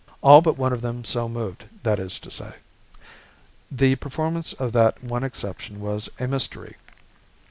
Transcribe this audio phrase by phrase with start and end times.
[0.23, 2.55] All but one of them so moved, that is to say.
[3.69, 6.77] The performance of that one exception was a mystery.